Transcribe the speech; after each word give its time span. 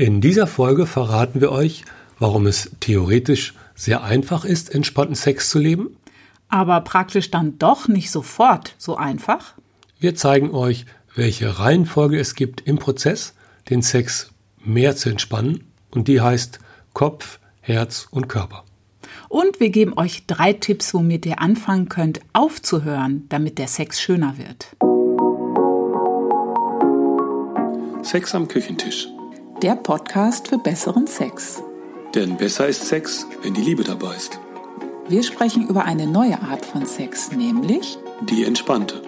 In 0.00 0.22
dieser 0.22 0.46
Folge 0.46 0.86
verraten 0.86 1.42
wir 1.42 1.52
euch, 1.52 1.84
warum 2.18 2.46
es 2.46 2.70
theoretisch 2.80 3.52
sehr 3.74 4.02
einfach 4.02 4.46
ist, 4.46 4.74
entspannten 4.74 5.14
Sex 5.14 5.50
zu 5.50 5.58
leben. 5.58 5.94
Aber 6.48 6.80
praktisch 6.80 7.30
dann 7.30 7.58
doch 7.58 7.86
nicht 7.86 8.10
sofort 8.10 8.74
so 8.78 8.96
einfach. 8.96 9.52
Wir 9.98 10.14
zeigen 10.14 10.52
euch, 10.52 10.86
welche 11.14 11.58
Reihenfolge 11.58 12.18
es 12.18 12.34
gibt 12.34 12.66
im 12.66 12.78
Prozess, 12.78 13.34
den 13.68 13.82
Sex 13.82 14.30
mehr 14.64 14.96
zu 14.96 15.10
entspannen. 15.10 15.64
Und 15.90 16.08
die 16.08 16.22
heißt 16.22 16.60
Kopf, 16.94 17.38
Herz 17.60 18.08
und 18.10 18.26
Körper. 18.26 18.64
Und 19.28 19.60
wir 19.60 19.68
geben 19.68 19.92
euch 19.98 20.24
drei 20.26 20.54
Tipps, 20.54 20.94
womit 20.94 21.26
ihr 21.26 21.42
anfangen 21.42 21.90
könnt, 21.90 22.20
aufzuhören, 22.32 23.26
damit 23.28 23.58
der 23.58 23.68
Sex 23.68 24.00
schöner 24.00 24.38
wird. 24.38 24.74
Sex 28.02 28.34
am 28.34 28.48
Küchentisch 28.48 29.06
der 29.62 29.76
Podcast 29.76 30.48
für 30.48 30.56
besseren 30.56 31.06
Sex. 31.06 31.62
Denn 32.14 32.38
besser 32.38 32.66
ist 32.66 32.86
Sex, 32.86 33.26
wenn 33.42 33.52
die 33.52 33.60
Liebe 33.60 33.84
dabei 33.84 34.16
ist. 34.16 34.40
Wir 35.06 35.22
sprechen 35.22 35.68
über 35.68 35.84
eine 35.84 36.06
neue 36.06 36.40
Art 36.40 36.64
von 36.64 36.86
Sex, 36.86 37.30
nämlich 37.32 37.98
die 38.22 38.44
entspannte. 38.44 39.02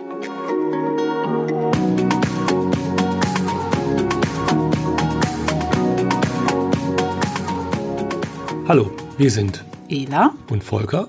Hallo, 8.69 8.91
wir 9.17 9.31
sind 9.31 9.65
Ela 9.89 10.35
und 10.51 10.63
Volker 10.63 11.09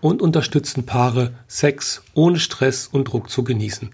und 0.00 0.22
unterstützen 0.22 0.86
Paare, 0.86 1.34
Sex 1.46 2.02
ohne 2.14 2.38
Stress 2.38 2.86
und 2.86 3.04
Druck 3.04 3.28
zu 3.28 3.44
genießen. 3.44 3.90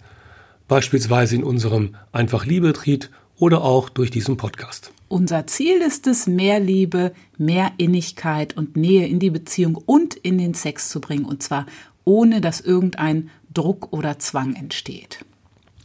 Beispielsweise 0.68 1.34
in 1.34 1.42
unserem 1.42 1.96
Einfach 2.12 2.46
Liebe 2.46 2.68
Retreat 2.68 3.10
oder 3.38 3.62
auch 3.62 3.88
durch 3.88 4.10
diesen 4.10 4.36
Podcast. 4.36 4.92
Unser 5.08 5.46
Ziel 5.46 5.80
ist 5.80 6.06
es, 6.06 6.26
mehr 6.26 6.60
Liebe, 6.60 7.12
mehr 7.36 7.72
Innigkeit 7.76 8.56
und 8.56 8.76
Nähe 8.76 9.06
in 9.06 9.18
die 9.18 9.30
Beziehung 9.30 9.76
und 9.76 10.14
in 10.14 10.38
den 10.38 10.54
Sex 10.54 10.88
zu 10.88 11.00
bringen, 11.00 11.24
und 11.24 11.42
zwar 11.42 11.66
ohne 12.04 12.40
dass 12.40 12.60
irgendein 12.60 13.30
Druck 13.52 13.92
oder 13.92 14.18
Zwang 14.18 14.54
entsteht. 14.54 15.24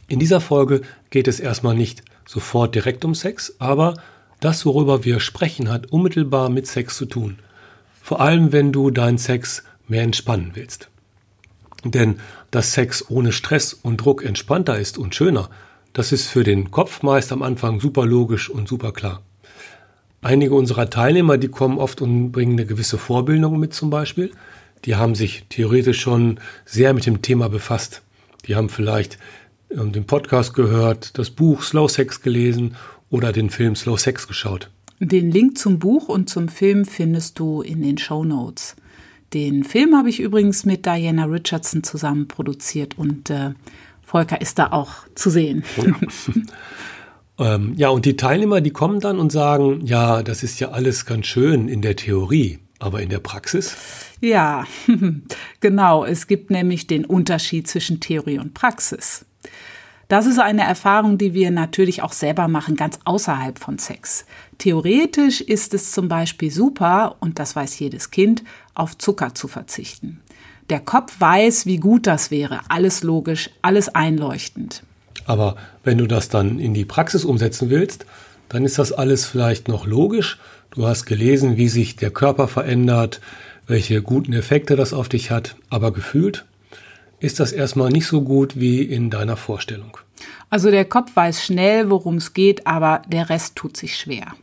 In 0.08 0.18
dieser 0.18 0.40
Folge 0.40 0.82
geht 1.10 1.28
es 1.28 1.40
erstmal 1.40 1.74
nicht 1.74 2.02
sofort 2.26 2.74
direkt 2.74 3.04
um 3.04 3.14
Sex, 3.14 3.54
aber 3.58 3.94
das, 4.40 4.66
worüber 4.66 5.04
wir 5.04 5.20
sprechen, 5.20 5.68
hat 5.68 5.92
unmittelbar 5.92 6.48
mit 6.48 6.66
Sex 6.66 6.96
zu 6.96 7.06
tun. 7.06 7.38
Vor 8.02 8.20
allem, 8.20 8.52
wenn 8.52 8.72
du 8.72 8.90
deinen 8.90 9.18
Sex 9.18 9.62
mehr 9.86 10.02
entspannen 10.02 10.52
willst. 10.54 10.88
Denn 11.84 12.20
dass 12.50 12.72
Sex 12.72 13.08
ohne 13.08 13.32
Stress 13.32 13.72
und 13.72 13.98
Druck 13.98 14.24
entspannter 14.24 14.78
ist 14.78 14.98
und 14.98 15.14
schöner, 15.14 15.50
das 15.92 16.12
ist 16.12 16.28
für 16.28 16.44
den 16.44 16.70
Kopf 16.70 17.02
meist 17.02 17.32
am 17.32 17.42
Anfang 17.42 17.80
super 17.80 18.06
logisch 18.06 18.48
und 18.48 18.68
super 18.68 18.92
klar. 18.92 19.22
Einige 20.22 20.54
unserer 20.54 20.90
Teilnehmer, 20.90 21.38
die 21.38 21.48
kommen 21.48 21.78
oft 21.78 22.02
und 22.02 22.30
bringen 22.30 22.52
eine 22.52 22.66
gewisse 22.66 22.98
Vorbildung 22.98 23.58
mit 23.58 23.72
zum 23.72 23.90
Beispiel. 23.90 24.30
Die 24.84 24.96
haben 24.96 25.14
sich 25.14 25.46
theoretisch 25.48 26.00
schon 26.00 26.38
sehr 26.64 26.92
mit 26.94 27.06
dem 27.06 27.22
Thema 27.22 27.48
befasst. 27.48 28.02
Die 28.46 28.54
haben 28.54 28.68
vielleicht 28.68 29.18
ähm, 29.70 29.92
den 29.92 30.04
Podcast 30.04 30.54
gehört, 30.54 31.18
das 31.18 31.30
Buch 31.30 31.62
Slow 31.62 31.88
Sex 31.88 32.22
gelesen 32.22 32.76
oder 33.08 33.32
den 33.32 33.50
Film 33.50 33.74
Slow 33.76 33.98
Sex 33.98 34.28
geschaut. 34.28 34.70
Den 35.00 35.30
Link 35.30 35.56
zum 35.56 35.78
Buch 35.78 36.08
und 36.08 36.28
zum 36.28 36.48
Film 36.48 36.84
findest 36.84 37.38
du 37.38 37.62
in 37.62 37.82
den 37.82 37.96
Show 37.96 38.24
Notes. 38.24 38.76
Den 39.32 39.64
Film 39.64 39.96
habe 39.96 40.10
ich 40.10 40.20
übrigens 40.20 40.64
mit 40.64 40.84
Diana 40.84 41.24
Richardson 41.24 41.82
zusammen 41.82 42.28
produziert 42.28 42.98
und 42.98 43.30
äh, 43.30 43.52
Volker 44.10 44.40
ist 44.40 44.58
da 44.58 44.72
auch 44.72 44.90
zu 45.14 45.30
sehen. 45.30 45.62
Ja. 47.38 47.54
ähm, 47.54 47.74
ja, 47.76 47.88
und 47.90 48.04
die 48.04 48.16
Teilnehmer, 48.16 48.60
die 48.60 48.72
kommen 48.72 48.98
dann 48.98 49.20
und 49.20 49.30
sagen, 49.30 49.86
ja, 49.86 50.24
das 50.24 50.42
ist 50.42 50.58
ja 50.58 50.70
alles 50.70 51.06
ganz 51.06 51.26
schön 51.26 51.68
in 51.68 51.80
der 51.80 51.94
Theorie, 51.94 52.58
aber 52.80 53.02
in 53.02 53.08
der 53.08 53.20
Praxis? 53.20 53.76
Ja, 54.20 54.66
genau. 55.60 56.04
Es 56.04 56.26
gibt 56.26 56.50
nämlich 56.50 56.88
den 56.88 57.04
Unterschied 57.04 57.68
zwischen 57.68 58.00
Theorie 58.00 58.40
und 58.40 58.52
Praxis. 58.52 59.24
Das 60.08 60.26
ist 60.26 60.40
eine 60.40 60.64
Erfahrung, 60.64 61.18
die 61.18 61.32
wir 61.32 61.52
natürlich 61.52 62.02
auch 62.02 62.12
selber 62.12 62.48
machen, 62.48 62.74
ganz 62.74 62.98
außerhalb 63.04 63.60
von 63.60 63.78
Sex. 63.78 64.26
Theoretisch 64.58 65.40
ist 65.40 65.72
es 65.72 65.92
zum 65.92 66.08
Beispiel 66.08 66.50
super, 66.50 67.14
und 67.20 67.38
das 67.38 67.54
weiß 67.54 67.78
jedes 67.78 68.10
Kind, 68.10 68.42
auf 68.74 68.98
Zucker 68.98 69.36
zu 69.36 69.46
verzichten. 69.46 70.20
Der 70.70 70.78
Kopf 70.80 71.20
weiß, 71.20 71.66
wie 71.66 71.78
gut 71.78 72.06
das 72.06 72.30
wäre. 72.30 72.60
Alles 72.68 73.02
logisch, 73.02 73.50
alles 73.60 73.88
einleuchtend. 73.88 74.84
Aber 75.26 75.56
wenn 75.82 75.98
du 75.98 76.06
das 76.06 76.28
dann 76.28 76.60
in 76.60 76.74
die 76.74 76.84
Praxis 76.84 77.24
umsetzen 77.24 77.70
willst, 77.70 78.06
dann 78.48 78.64
ist 78.64 78.78
das 78.78 78.92
alles 78.92 79.26
vielleicht 79.26 79.66
noch 79.66 79.84
logisch. 79.84 80.38
Du 80.70 80.86
hast 80.86 81.06
gelesen, 81.06 81.56
wie 81.56 81.68
sich 81.68 81.96
der 81.96 82.12
Körper 82.12 82.46
verändert, 82.46 83.20
welche 83.66 84.00
guten 84.00 84.32
Effekte 84.32 84.76
das 84.76 84.92
auf 84.92 85.08
dich 85.08 85.32
hat, 85.32 85.56
aber 85.70 85.92
gefühlt 85.92 86.44
ist 87.18 87.40
das 87.40 87.52
erstmal 87.52 87.90
nicht 87.90 88.06
so 88.06 88.22
gut 88.22 88.58
wie 88.58 88.82
in 88.82 89.10
deiner 89.10 89.36
Vorstellung. 89.36 89.98
Also 90.50 90.70
der 90.70 90.84
Kopf 90.84 91.14
weiß 91.14 91.44
schnell, 91.44 91.90
worum 91.90 92.16
es 92.16 92.32
geht, 92.32 92.66
aber 92.66 93.02
der 93.08 93.28
Rest 93.28 93.56
tut 93.56 93.76
sich 93.76 93.96
schwer. 93.96 94.34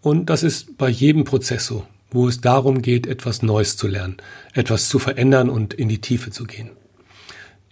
Und 0.00 0.30
das 0.30 0.44
ist 0.44 0.78
bei 0.78 0.88
jedem 0.88 1.24
Prozess 1.24 1.66
so 1.66 1.84
wo 2.12 2.28
es 2.28 2.40
darum 2.40 2.82
geht, 2.82 3.06
etwas 3.06 3.42
Neues 3.42 3.76
zu 3.76 3.88
lernen, 3.88 4.16
etwas 4.52 4.88
zu 4.88 4.98
verändern 4.98 5.48
und 5.48 5.74
in 5.74 5.88
die 5.88 6.00
Tiefe 6.00 6.30
zu 6.30 6.44
gehen. 6.44 6.70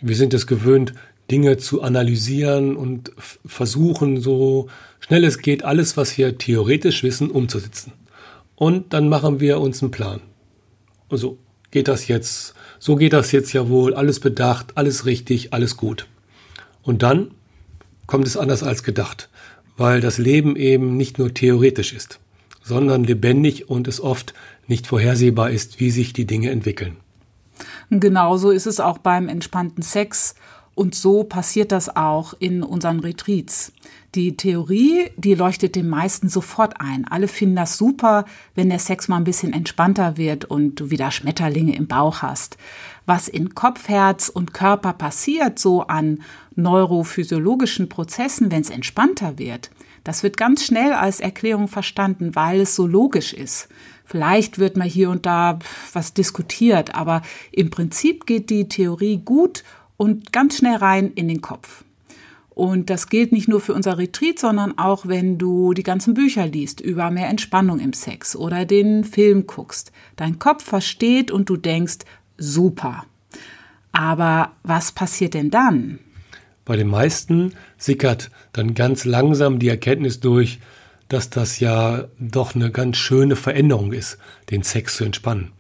Wir 0.00 0.16
sind 0.16 0.34
es 0.34 0.46
gewöhnt, 0.46 0.94
Dinge 1.30 1.58
zu 1.58 1.82
analysieren 1.82 2.74
und 2.74 3.12
versuchen, 3.18 4.20
so 4.20 4.68
schnell 4.98 5.24
es 5.24 5.38
geht, 5.38 5.62
alles, 5.62 5.96
was 5.96 6.16
wir 6.18 6.38
theoretisch 6.38 7.02
wissen, 7.02 7.30
umzusetzen. 7.30 7.92
Und 8.56 8.92
dann 8.92 9.08
machen 9.08 9.40
wir 9.40 9.60
uns 9.60 9.82
einen 9.82 9.90
Plan. 9.90 10.20
Also 11.08 11.38
geht 11.70 11.88
das 11.88 12.08
jetzt, 12.08 12.54
so 12.78 12.96
geht 12.96 13.12
das 13.12 13.32
jetzt 13.32 13.52
ja 13.52 13.68
wohl, 13.68 13.94
alles 13.94 14.20
bedacht, 14.20 14.76
alles 14.76 15.06
richtig, 15.06 15.52
alles 15.52 15.76
gut. 15.76 16.06
Und 16.82 17.02
dann 17.02 17.30
kommt 18.06 18.26
es 18.26 18.36
anders 18.36 18.62
als 18.62 18.82
gedacht, 18.82 19.28
weil 19.76 20.00
das 20.00 20.18
Leben 20.18 20.56
eben 20.56 20.96
nicht 20.96 21.18
nur 21.18 21.32
theoretisch 21.32 21.92
ist 21.92 22.18
sondern 22.62 23.04
lebendig 23.04 23.68
und 23.68 23.88
es 23.88 24.00
oft 24.00 24.34
nicht 24.66 24.86
vorhersehbar 24.86 25.50
ist, 25.50 25.80
wie 25.80 25.90
sich 25.90 26.12
die 26.12 26.26
Dinge 26.26 26.50
entwickeln. 26.50 26.96
Genauso 27.90 28.50
ist 28.50 28.66
es 28.66 28.80
auch 28.80 28.98
beim 28.98 29.28
entspannten 29.28 29.82
Sex 29.82 30.34
und 30.74 30.94
so 30.94 31.24
passiert 31.24 31.72
das 31.72 31.94
auch 31.94 32.34
in 32.38 32.62
unseren 32.62 33.00
Retreats. 33.00 33.72
Die 34.14 34.36
Theorie, 34.36 35.10
die 35.16 35.34
leuchtet 35.34 35.76
den 35.76 35.88
meisten 35.88 36.28
sofort 36.28 36.80
ein. 36.80 37.06
Alle 37.06 37.28
finden 37.28 37.56
das 37.56 37.76
super, 37.76 38.24
wenn 38.54 38.70
der 38.70 38.78
Sex 38.78 39.08
mal 39.08 39.18
ein 39.18 39.24
bisschen 39.24 39.52
entspannter 39.52 40.16
wird 40.16 40.46
und 40.46 40.76
du 40.76 40.90
wieder 40.90 41.10
Schmetterlinge 41.10 41.76
im 41.76 41.86
Bauch 41.86 42.22
hast. 42.22 42.56
Was 43.04 43.28
in 43.28 43.54
Kopf, 43.54 43.88
Herz 43.88 44.28
und 44.28 44.54
Körper 44.54 44.92
passiert, 44.92 45.58
so 45.58 45.82
an 45.82 46.22
neurophysiologischen 46.54 47.88
Prozessen, 47.88 48.50
wenn 48.50 48.62
es 48.62 48.70
entspannter 48.70 49.38
wird, 49.38 49.70
das 50.04 50.22
wird 50.22 50.36
ganz 50.36 50.64
schnell 50.64 50.92
als 50.92 51.20
Erklärung 51.20 51.68
verstanden, 51.68 52.34
weil 52.34 52.60
es 52.60 52.74
so 52.74 52.86
logisch 52.86 53.32
ist. 53.32 53.68
Vielleicht 54.04 54.58
wird 54.58 54.76
mal 54.76 54.88
hier 54.88 55.10
und 55.10 55.26
da 55.26 55.58
was 55.92 56.14
diskutiert, 56.14 56.94
aber 56.94 57.22
im 57.52 57.70
Prinzip 57.70 58.26
geht 58.26 58.50
die 58.50 58.68
Theorie 58.68 59.18
gut 59.24 59.62
und 59.96 60.32
ganz 60.32 60.56
schnell 60.56 60.76
rein 60.76 61.12
in 61.14 61.28
den 61.28 61.42
Kopf. 61.42 61.84
Und 62.50 62.90
das 62.90 63.08
gilt 63.08 63.32
nicht 63.32 63.48
nur 63.48 63.60
für 63.60 63.72
unser 63.72 63.98
Retreat, 63.98 64.38
sondern 64.38 64.76
auch 64.76 65.06
wenn 65.06 65.38
du 65.38 65.72
die 65.72 65.82
ganzen 65.82 66.14
Bücher 66.14 66.46
liest 66.46 66.80
über 66.80 67.10
mehr 67.10 67.28
Entspannung 67.28 67.78
im 67.78 67.92
Sex 67.92 68.34
oder 68.36 68.66
den 68.66 69.04
Film 69.04 69.46
guckst. 69.46 69.92
Dein 70.16 70.38
Kopf 70.38 70.64
versteht 70.64 71.30
und 71.30 71.48
du 71.48 71.56
denkst, 71.56 71.98
super. 72.36 73.06
Aber 73.92 74.52
was 74.62 74.92
passiert 74.92 75.34
denn 75.34 75.50
dann? 75.50 76.00
Bei 76.70 76.76
den 76.76 76.86
meisten 76.86 77.54
sickert 77.78 78.30
dann 78.52 78.74
ganz 78.74 79.04
langsam 79.04 79.58
die 79.58 79.66
Erkenntnis 79.66 80.20
durch, 80.20 80.60
dass 81.08 81.28
das 81.28 81.58
ja 81.58 82.04
doch 82.20 82.54
eine 82.54 82.70
ganz 82.70 82.96
schöne 82.96 83.34
Veränderung 83.34 83.92
ist, 83.92 84.18
den 84.50 84.62
Sex 84.62 84.94
zu 84.94 85.02
entspannen. 85.02 85.50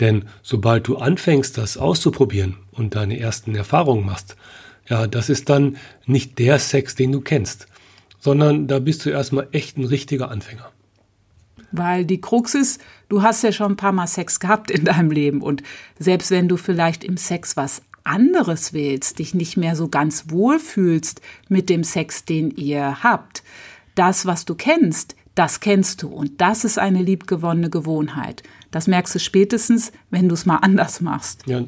Denn 0.00 0.24
sobald 0.42 0.88
du 0.88 0.96
anfängst, 0.96 1.58
das 1.58 1.76
auszuprobieren 1.76 2.56
und 2.72 2.94
deine 2.94 3.20
ersten 3.20 3.54
Erfahrungen 3.54 4.06
machst, 4.06 4.38
ja, 4.88 5.06
das 5.06 5.28
ist 5.28 5.50
dann 5.50 5.76
nicht 6.06 6.38
der 6.38 6.58
Sex, 6.58 6.94
den 6.94 7.12
du 7.12 7.20
kennst, 7.20 7.66
sondern 8.18 8.66
da 8.66 8.78
bist 8.78 9.04
du 9.04 9.10
erstmal 9.10 9.48
echt 9.52 9.76
ein 9.76 9.84
richtiger 9.84 10.30
Anfänger. 10.30 10.72
Weil 11.70 12.06
die 12.06 12.22
Krux 12.22 12.54
ist, 12.54 12.80
du 13.10 13.20
hast 13.20 13.42
ja 13.42 13.52
schon 13.52 13.72
ein 13.72 13.76
paar 13.76 13.92
Mal 13.92 14.06
Sex 14.06 14.40
gehabt 14.40 14.70
in 14.70 14.86
deinem 14.86 15.10
Leben 15.10 15.42
und 15.42 15.62
selbst 15.98 16.30
wenn 16.30 16.48
du 16.48 16.56
vielleicht 16.56 17.04
im 17.04 17.18
Sex 17.18 17.58
was 17.58 17.82
anderes 18.06 18.72
willst, 18.72 19.18
dich 19.18 19.34
nicht 19.34 19.56
mehr 19.56 19.76
so 19.76 19.88
ganz 19.88 20.30
wohl 20.30 20.58
fühlst 20.58 21.20
mit 21.48 21.68
dem 21.68 21.84
Sex, 21.84 22.24
den 22.24 22.50
ihr 22.50 23.02
habt, 23.02 23.42
das, 23.94 24.26
was 24.26 24.44
du 24.44 24.54
kennst, 24.54 25.16
das 25.34 25.60
kennst 25.60 26.02
du 26.02 26.08
und 26.08 26.40
das 26.40 26.64
ist 26.64 26.78
eine 26.78 27.02
liebgewonnene 27.02 27.70
Gewohnheit. 27.70 28.42
Das 28.70 28.86
merkst 28.86 29.14
du 29.14 29.18
spätestens, 29.18 29.92
wenn 30.10 30.28
du 30.28 30.34
es 30.34 30.46
mal 30.46 30.56
anders 30.56 31.00
machst. 31.00 31.42
Ja, 31.46 31.62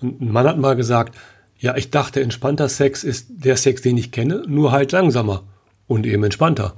und 0.00 0.20
ein 0.20 0.32
Mann 0.32 0.46
hat 0.46 0.58
mal 0.58 0.76
gesagt, 0.76 1.16
ja, 1.58 1.76
ich 1.76 1.90
dachte, 1.90 2.20
entspannter 2.20 2.68
Sex 2.68 3.04
ist 3.04 3.26
der 3.28 3.56
Sex, 3.56 3.82
den 3.82 3.96
ich 3.96 4.10
kenne, 4.10 4.42
nur 4.48 4.72
halt 4.72 4.90
langsamer 4.90 5.44
und 5.86 6.06
eben 6.06 6.24
entspannter. 6.24 6.74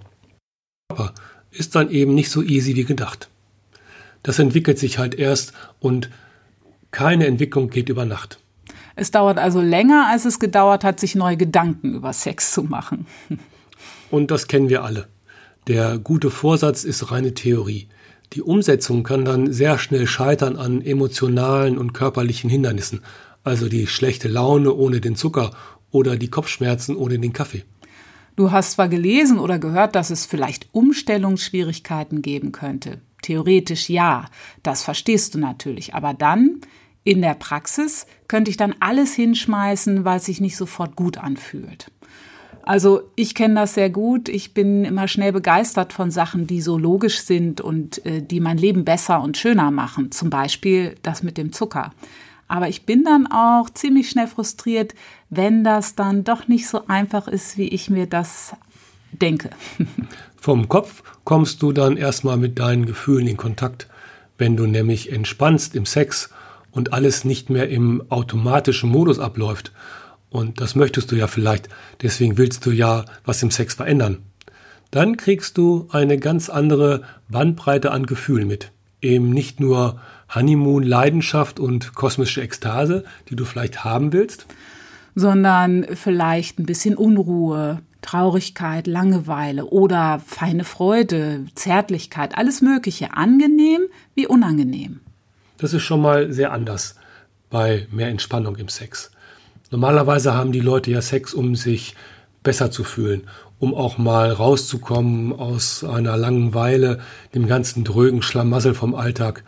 ist 1.50 1.74
dann 1.74 1.90
eben 1.90 2.14
nicht 2.14 2.30
so 2.30 2.42
easy 2.42 2.76
wie 2.76 2.84
gedacht. 2.84 3.30
Das 4.22 4.38
entwickelt 4.38 4.78
sich 4.78 4.98
halt 4.98 5.14
erst 5.14 5.52
und 5.80 6.10
keine 6.90 7.26
Entwicklung 7.26 7.70
geht 7.70 7.88
über 7.88 8.04
Nacht. 8.04 8.38
Es 8.96 9.10
dauert 9.10 9.38
also 9.38 9.60
länger, 9.60 10.08
als 10.10 10.24
es 10.24 10.38
gedauert 10.38 10.84
hat, 10.84 11.00
sich 11.00 11.14
neue 11.14 11.36
Gedanken 11.36 11.94
über 11.94 12.12
Sex 12.12 12.52
zu 12.52 12.62
machen. 12.62 13.06
Und 14.10 14.30
das 14.30 14.46
kennen 14.46 14.68
wir 14.68 14.84
alle. 14.84 15.08
Der 15.66 15.98
gute 15.98 16.30
Vorsatz 16.30 16.84
ist 16.84 17.10
reine 17.10 17.34
Theorie. 17.34 17.88
Die 18.34 18.42
Umsetzung 18.42 19.02
kann 19.02 19.24
dann 19.24 19.52
sehr 19.52 19.78
schnell 19.78 20.06
scheitern 20.06 20.56
an 20.56 20.82
emotionalen 20.82 21.78
und 21.78 21.94
körperlichen 21.94 22.50
Hindernissen, 22.50 23.00
also 23.42 23.68
die 23.68 23.86
schlechte 23.86 24.28
Laune 24.28 24.72
ohne 24.72 25.00
den 25.00 25.16
Zucker 25.16 25.52
oder 25.90 26.16
die 26.16 26.28
Kopfschmerzen 26.28 26.96
ohne 26.96 27.18
den 27.18 27.32
Kaffee. 27.32 27.64
Du 28.36 28.50
hast 28.50 28.72
zwar 28.72 28.88
gelesen 28.88 29.38
oder 29.38 29.58
gehört, 29.60 29.94
dass 29.94 30.10
es 30.10 30.26
vielleicht 30.26 30.68
Umstellungsschwierigkeiten 30.72 32.20
geben 32.20 32.50
könnte. 32.50 33.00
Theoretisch 33.22 33.88
ja, 33.88 34.26
das 34.62 34.82
verstehst 34.82 35.34
du 35.34 35.38
natürlich. 35.38 35.94
Aber 35.94 36.12
dann, 36.12 36.60
in 37.04 37.20
der 37.20 37.34
Praxis, 37.34 38.06
könnte 38.28 38.50
ich 38.50 38.56
dann 38.56 38.74
alles 38.80 39.14
hinschmeißen, 39.14 40.04
weil 40.04 40.16
es 40.16 40.24
sich 40.24 40.40
nicht 40.40 40.56
sofort 40.56 40.96
gut 40.96 41.18
anfühlt. 41.18 41.90
Also 42.62 43.02
ich 43.14 43.34
kenne 43.34 43.56
das 43.56 43.74
sehr 43.74 43.90
gut. 43.90 44.30
Ich 44.30 44.54
bin 44.54 44.86
immer 44.86 45.06
schnell 45.06 45.32
begeistert 45.32 45.92
von 45.92 46.10
Sachen, 46.10 46.46
die 46.46 46.62
so 46.62 46.78
logisch 46.78 47.20
sind 47.20 47.60
und 47.60 48.04
äh, 48.06 48.22
die 48.22 48.40
mein 48.40 48.56
Leben 48.56 48.86
besser 48.86 49.20
und 49.20 49.36
schöner 49.36 49.70
machen. 49.70 50.12
Zum 50.12 50.30
Beispiel 50.30 50.94
das 51.02 51.22
mit 51.22 51.36
dem 51.36 51.52
Zucker. 51.52 51.92
Aber 52.48 52.68
ich 52.68 52.86
bin 52.86 53.04
dann 53.04 53.26
auch 53.26 53.68
ziemlich 53.68 54.08
schnell 54.08 54.26
frustriert, 54.26 54.94
wenn 55.28 55.62
das 55.62 55.94
dann 55.94 56.24
doch 56.24 56.48
nicht 56.48 56.66
so 56.66 56.86
einfach 56.86 57.28
ist, 57.28 57.58
wie 57.58 57.68
ich 57.68 57.90
mir 57.90 58.06
das 58.06 58.54
denke. 59.12 59.50
Vom 60.36 60.68
Kopf 60.68 61.02
kommst 61.24 61.60
du 61.62 61.72
dann 61.72 61.96
erstmal 61.96 62.38
mit 62.38 62.58
deinen 62.58 62.86
Gefühlen 62.86 63.26
in 63.26 63.36
Kontakt. 63.36 63.88
Wenn 64.38 64.56
du 64.56 64.66
nämlich 64.66 65.12
entspannst 65.12 65.74
im 65.74 65.86
Sex 65.86 66.30
und 66.74 66.92
alles 66.92 67.24
nicht 67.24 67.48
mehr 67.48 67.68
im 67.70 68.02
automatischen 68.10 68.90
Modus 68.90 69.18
abläuft. 69.18 69.72
Und 70.28 70.60
das 70.60 70.74
möchtest 70.74 71.12
du 71.12 71.16
ja 71.16 71.28
vielleicht, 71.28 71.68
deswegen 72.02 72.36
willst 72.36 72.66
du 72.66 72.70
ja 72.70 73.04
was 73.24 73.42
im 73.42 73.50
Sex 73.50 73.74
verändern. 73.74 74.18
Dann 74.90 75.16
kriegst 75.16 75.56
du 75.56 75.88
eine 75.90 76.18
ganz 76.18 76.48
andere 76.48 77.02
Bandbreite 77.28 77.92
an 77.92 78.06
Gefühlen 78.06 78.46
mit. 78.46 78.72
Eben 79.00 79.30
nicht 79.30 79.60
nur 79.60 80.00
Honeymoon, 80.34 80.82
Leidenschaft 80.82 81.60
und 81.60 81.94
kosmische 81.94 82.42
Ekstase, 82.42 83.04
die 83.28 83.36
du 83.36 83.44
vielleicht 83.44 83.84
haben 83.84 84.12
willst, 84.12 84.46
sondern 85.14 85.86
vielleicht 85.94 86.58
ein 86.58 86.66
bisschen 86.66 86.96
Unruhe, 86.96 87.80
Traurigkeit, 88.02 88.86
Langeweile 88.86 89.66
oder 89.66 90.20
feine 90.26 90.64
Freude, 90.64 91.44
Zärtlichkeit, 91.54 92.36
alles 92.36 92.60
Mögliche, 92.60 93.14
angenehm 93.14 93.82
wie 94.14 94.26
unangenehm. 94.26 95.00
Das 95.64 95.72
ist 95.72 95.84
schon 95.84 96.02
mal 96.02 96.30
sehr 96.30 96.52
anders 96.52 96.94
bei 97.48 97.86
mehr 97.90 98.08
Entspannung 98.08 98.56
im 98.56 98.68
Sex. 98.68 99.10
Normalerweise 99.70 100.34
haben 100.34 100.52
die 100.52 100.60
Leute 100.60 100.90
ja 100.90 101.00
Sex, 101.00 101.32
um 101.32 101.56
sich 101.56 101.94
besser 102.42 102.70
zu 102.70 102.84
fühlen, 102.84 103.22
um 103.58 103.74
auch 103.74 103.96
mal 103.96 104.30
rauszukommen 104.30 105.32
aus 105.32 105.82
einer 105.82 106.18
Langeweile, 106.18 107.00
dem 107.34 107.46
ganzen 107.46 107.82
drögen 107.82 108.20
Schlamassel 108.20 108.74
vom 108.74 108.94
Alltag 108.94 109.42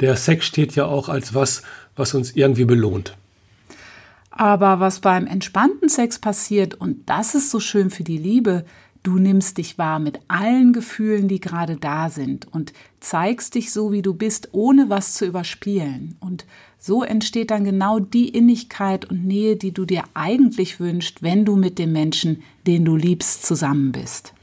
der 0.00 0.16
Sex 0.16 0.46
steht 0.46 0.74
ja 0.74 0.86
auch 0.86 1.08
als 1.08 1.32
was, 1.32 1.62
was 1.94 2.12
uns 2.14 2.32
irgendwie 2.32 2.64
belohnt. 2.64 3.16
Aber 4.32 4.80
was 4.80 4.98
beim 4.98 5.28
entspannten 5.28 5.88
Sex 5.88 6.18
passiert, 6.18 6.74
und 6.74 7.08
das 7.08 7.36
ist 7.36 7.52
so 7.52 7.60
schön 7.60 7.90
für 7.90 8.02
die 8.02 8.18
Liebe, 8.18 8.64
du 9.02 9.18
nimmst 9.18 9.58
dich 9.58 9.78
wahr 9.78 9.98
mit 9.98 10.20
allen 10.28 10.72
Gefühlen, 10.72 11.28
die 11.28 11.40
gerade 11.40 11.76
da 11.76 12.08
sind 12.08 12.46
und 12.52 12.72
zeigst 13.00 13.54
dich 13.54 13.72
so, 13.72 13.92
wie 13.92 14.02
du 14.02 14.14
bist, 14.14 14.50
ohne 14.52 14.90
was 14.90 15.14
zu 15.14 15.26
überspielen. 15.26 16.16
Und 16.20 16.44
so 16.78 17.02
entsteht 17.02 17.50
dann 17.50 17.64
genau 17.64 17.98
die 17.98 18.28
Innigkeit 18.28 19.04
und 19.04 19.24
Nähe, 19.24 19.56
die 19.56 19.72
du 19.72 19.84
dir 19.84 20.04
eigentlich 20.14 20.80
wünschst, 20.80 21.22
wenn 21.22 21.44
du 21.44 21.56
mit 21.56 21.78
dem 21.78 21.92
Menschen, 21.92 22.42
den 22.66 22.84
du 22.84 22.96
liebst, 22.96 23.44
zusammen 23.44 23.92
bist. 23.92 24.34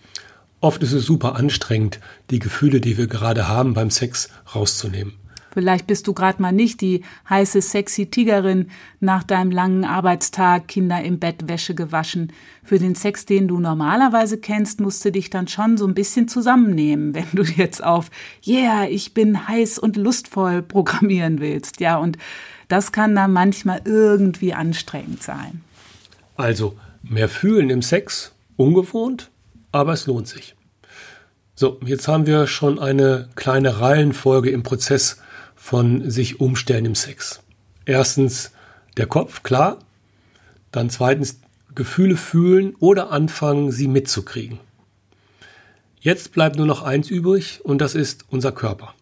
Oft 0.61 0.83
ist 0.83 0.91
es 0.91 1.05
super 1.05 1.35
anstrengend, 1.35 1.99
die 2.29 2.39
Gefühle, 2.39 2.81
die 2.81 2.97
wir 2.97 3.07
gerade 3.07 3.47
haben 3.47 3.73
beim 3.73 3.89
Sex, 3.89 4.29
rauszunehmen. 4.53 5.13
Vielleicht 5.51 5.87
bist 5.87 6.07
du 6.07 6.13
gerade 6.13 6.41
mal 6.41 6.51
nicht 6.51 6.81
die 6.81 7.03
heiße, 7.29 7.61
sexy 7.61 8.07
Tigerin 8.07 8.69
nach 8.99 9.23
deinem 9.23 9.51
langen 9.51 9.83
Arbeitstag, 9.83 10.67
Kinder 10.67 11.01
im 11.01 11.19
Bett, 11.19 11.47
Wäsche 11.47 11.75
gewaschen. 11.75 12.31
Für 12.63 12.79
den 12.79 12.95
Sex, 12.95 13.25
den 13.25 13.47
du 13.47 13.59
normalerweise 13.59 14.37
kennst, 14.37 14.79
musst 14.79 15.03
du 15.05 15.11
dich 15.11 15.29
dann 15.29 15.47
schon 15.47 15.77
so 15.77 15.87
ein 15.87 15.95
bisschen 15.95 16.27
zusammennehmen, 16.27 17.13
wenn 17.13 17.27
du 17.33 17.43
jetzt 17.43 17.83
auf 17.83 18.09
Yeah, 18.45 18.85
ich 18.87 19.13
bin 19.13 19.47
heiß 19.47 19.79
und 19.79 19.97
lustvoll 19.97 20.61
programmieren 20.61 21.39
willst. 21.39 21.79
Ja, 21.79 21.97
und 21.97 22.17
das 22.67 22.91
kann 22.91 23.15
dann 23.15 23.33
manchmal 23.33 23.81
irgendwie 23.85 24.53
anstrengend 24.53 25.23
sein. 25.23 25.61
Also, 26.35 26.77
mehr 27.01 27.27
fühlen 27.27 27.69
im 27.69 27.81
Sex, 27.81 28.31
ungewohnt, 28.55 29.29
aber 29.71 29.93
es 29.93 30.05
lohnt 30.05 30.27
sich. 30.27 30.55
So, 31.55 31.79
jetzt 31.83 32.07
haben 32.07 32.25
wir 32.25 32.47
schon 32.47 32.79
eine 32.79 33.27
kleine 33.35 33.81
Reihenfolge 33.81 34.49
im 34.49 34.63
Prozess 34.63 35.17
von 35.59 36.09
sich 36.09 36.39
umstellen 36.39 36.85
im 36.85 36.95
Sex. 36.95 37.41
Erstens 37.85 38.51
der 38.97 39.05
Kopf, 39.05 39.43
klar. 39.43 39.77
Dann 40.71 40.89
zweitens 40.89 41.41
Gefühle 41.75 42.15
fühlen 42.15 42.75
oder 42.79 43.11
anfangen, 43.11 43.71
sie 43.71 43.87
mitzukriegen. 43.87 44.59
Jetzt 45.99 46.31
bleibt 46.31 46.55
nur 46.55 46.65
noch 46.65 46.81
eins 46.81 47.09
übrig 47.09 47.59
und 47.63 47.81
das 47.81 47.93
ist 47.93 48.25
unser 48.29 48.53
Körper. 48.53 48.95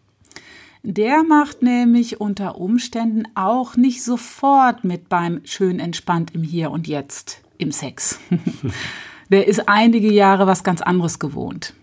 Der 0.82 1.22
macht 1.22 1.62
nämlich 1.62 2.20
unter 2.20 2.56
Umständen 2.56 3.22
auch 3.34 3.76
nicht 3.76 4.02
sofort 4.02 4.84
mit 4.84 5.08
beim 5.08 5.40
schön 5.44 5.78
entspannt 5.78 6.34
im 6.34 6.42
Hier 6.42 6.70
und 6.70 6.88
Jetzt 6.88 7.40
im 7.56 7.72
Sex. 7.72 8.18
Der 9.30 9.46
ist 9.46 9.68
einige 9.68 10.10
Jahre 10.12 10.46
was 10.46 10.64
ganz 10.64 10.80
anderes 10.80 11.18
gewohnt. 11.18 11.74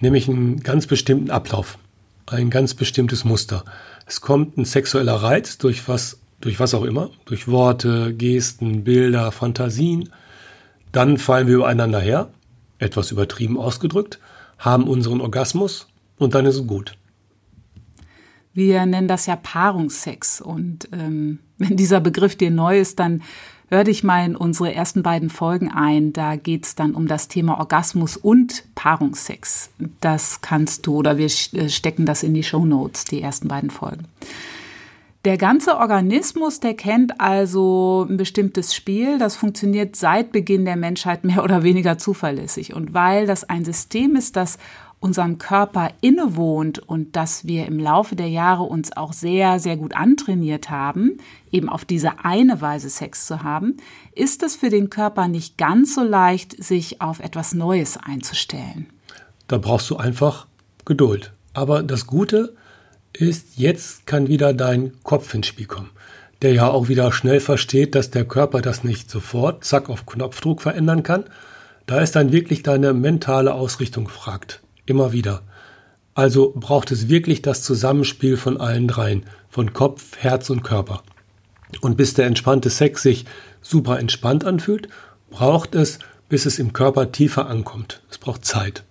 Nämlich 0.00 0.28
einen 0.28 0.60
ganz 0.60 0.86
bestimmten 0.86 1.30
Ablauf 1.30 1.78
ein 2.26 2.50
ganz 2.50 2.74
bestimmtes 2.74 3.24
Muster. 3.24 3.64
Es 4.06 4.20
kommt 4.20 4.56
ein 4.56 4.64
sexueller 4.64 5.14
Reiz 5.14 5.58
durch 5.58 5.88
was, 5.88 6.20
durch 6.40 6.60
was 6.60 6.74
auch 6.74 6.84
immer, 6.84 7.10
durch 7.24 7.48
Worte, 7.48 8.14
Gesten, 8.14 8.84
Bilder, 8.84 9.32
Fantasien. 9.32 10.10
Dann 10.92 11.18
fallen 11.18 11.46
wir 11.46 11.56
übereinander 11.56 12.00
her, 12.00 12.30
etwas 12.78 13.10
übertrieben 13.10 13.58
ausgedrückt, 13.58 14.18
haben 14.58 14.88
unseren 14.88 15.20
Orgasmus 15.20 15.88
und 16.18 16.34
dann 16.34 16.46
ist 16.46 16.56
es 16.56 16.66
gut. 16.66 16.96
Wir 18.56 18.86
nennen 18.86 19.06
das 19.06 19.26
ja 19.26 19.36
Paarungssex. 19.36 20.40
Und 20.40 20.88
ähm, 20.92 21.40
wenn 21.58 21.76
dieser 21.76 22.00
Begriff 22.00 22.36
dir 22.36 22.50
neu 22.50 22.80
ist, 22.80 22.98
dann 22.98 23.22
hör 23.68 23.84
dich 23.84 24.04
mal 24.04 24.24
in 24.24 24.36
unsere 24.36 24.74
ersten 24.74 25.02
beiden 25.02 25.30
Folgen 25.30 25.70
ein. 25.70 26.12
Da 26.12 26.36
geht's 26.36 26.74
dann 26.74 26.94
um 26.94 27.08
das 27.08 27.28
Thema 27.28 27.58
Orgasmus 27.58 28.16
und 28.16 28.64
Paarungssex. 28.74 29.70
Das 30.00 30.40
kannst 30.40 30.86
du 30.86 30.96
oder 30.96 31.18
wir 31.18 31.26
äh, 31.26 31.68
stecken 31.68 32.06
das 32.06 32.22
in 32.22 32.34
die 32.34 32.42
Show 32.42 32.64
Notes, 32.64 33.04
die 33.04 33.22
ersten 33.22 33.48
beiden 33.48 33.70
Folgen. 33.70 34.04
Der 35.26 35.38
ganze 35.38 35.76
Organismus, 35.78 36.60
der 36.60 36.74
kennt 36.74 37.20
also 37.20 38.06
ein 38.08 38.16
bestimmtes 38.16 38.76
Spiel, 38.76 39.18
das 39.18 39.34
funktioniert 39.34 39.96
seit 39.96 40.30
Beginn 40.30 40.64
der 40.64 40.76
Menschheit 40.76 41.24
mehr 41.24 41.42
oder 41.42 41.64
weniger 41.64 41.98
zuverlässig. 41.98 42.74
Und 42.74 42.94
weil 42.94 43.26
das 43.26 43.42
ein 43.42 43.64
System 43.64 44.14
ist, 44.14 44.36
das 44.36 44.58
unserem 45.06 45.38
Körper 45.38 45.90
innewohnt 46.00 46.80
und 46.80 47.14
dass 47.14 47.46
wir 47.46 47.66
im 47.66 47.78
Laufe 47.78 48.16
der 48.16 48.28
Jahre 48.28 48.64
uns 48.64 48.96
auch 48.96 49.12
sehr, 49.12 49.60
sehr 49.60 49.76
gut 49.76 49.94
antrainiert 49.94 50.68
haben, 50.68 51.18
eben 51.52 51.68
auf 51.68 51.84
diese 51.84 52.24
eine 52.24 52.60
Weise 52.60 52.90
Sex 52.90 53.24
zu 53.24 53.44
haben, 53.44 53.76
ist 54.16 54.42
es 54.42 54.56
für 54.56 54.68
den 54.68 54.90
Körper 54.90 55.28
nicht 55.28 55.58
ganz 55.58 55.94
so 55.94 56.02
leicht, 56.02 56.60
sich 56.62 57.00
auf 57.00 57.20
etwas 57.20 57.54
Neues 57.54 57.96
einzustellen. 57.96 58.88
Da 59.46 59.58
brauchst 59.58 59.88
du 59.90 59.96
einfach 59.96 60.48
Geduld. 60.84 61.32
Aber 61.54 61.84
das 61.84 62.08
Gute 62.08 62.56
ist, 63.12 63.56
jetzt 63.56 64.06
kann 64.06 64.26
wieder 64.26 64.54
dein 64.54 64.92
Kopf 65.04 65.32
ins 65.34 65.46
Spiel 65.46 65.66
kommen, 65.66 65.90
der 66.42 66.52
ja 66.52 66.68
auch 66.68 66.88
wieder 66.88 67.12
schnell 67.12 67.38
versteht, 67.38 67.94
dass 67.94 68.10
der 68.10 68.24
Körper 68.24 68.60
das 68.60 68.82
nicht 68.82 69.08
sofort, 69.08 69.64
zack, 69.64 69.88
auf 69.88 70.04
Knopfdruck 70.04 70.62
verändern 70.62 71.04
kann. 71.04 71.26
Da 71.86 72.00
ist 72.00 72.16
dann 72.16 72.32
wirklich 72.32 72.64
deine 72.64 72.92
mentale 72.92 73.54
Ausrichtung 73.54 74.06
gefragt. 74.06 74.62
Immer 74.86 75.12
wieder. 75.12 75.42
Also 76.14 76.52
braucht 76.56 76.92
es 76.92 77.08
wirklich 77.08 77.42
das 77.42 77.62
Zusammenspiel 77.62 78.36
von 78.36 78.58
allen 78.58 78.88
dreien, 78.88 79.24
von 79.50 79.72
Kopf, 79.72 80.16
Herz 80.16 80.48
und 80.48 80.62
Körper. 80.62 81.02
Und 81.80 81.96
bis 81.96 82.14
der 82.14 82.26
entspannte 82.26 82.70
Sex 82.70 83.02
sich 83.02 83.26
super 83.60 83.98
entspannt 83.98 84.44
anfühlt, 84.44 84.88
braucht 85.30 85.74
es, 85.74 85.98
bis 86.28 86.46
es 86.46 86.58
im 86.58 86.72
Körper 86.72 87.12
tiefer 87.12 87.48
ankommt. 87.48 88.02
Es 88.10 88.18
braucht 88.18 88.44
Zeit. 88.44 88.84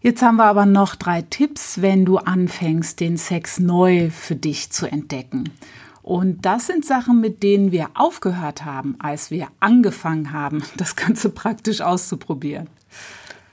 Jetzt 0.00 0.20
haben 0.20 0.36
wir 0.36 0.44
aber 0.44 0.66
noch 0.66 0.96
drei 0.96 1.22
Tipps, 1.22 1.80
wenn 1.80 2.04
du 2.04 2.18
anfängst, 2.18 3.00
den 3.00 3.16
Sex 3.16 3.58
neu 3.58 4.10
für 4.10 4.36
dich 4.36 4.70
zu 4.70 4.84
entdecken. 4.84 5.50
Und 6.04 6.44
das 6.44 6.66
sind 6.66 6.84
Sachen, 6.84 7.22
mit 7.22 7.42
denen 7.42 7.72
wir 7.72 7.88
aufgehört 7.94 8.66
haben, 8.66 8.94
als 8.98 9.30
wir 9.30 9.48
angefangen 9.58 10.32
haben, 10.32 10.62
das 10.76 10.96
Ganze 10.96 11.30
praktisch 11.30 11.80
auszuprobieren. 11.80 12.68